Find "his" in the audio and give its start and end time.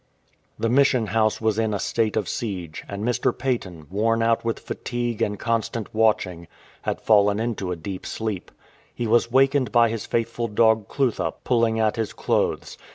9.89-10.07, 11.97-12.13